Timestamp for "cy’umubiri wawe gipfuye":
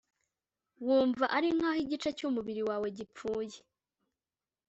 2.17-3.57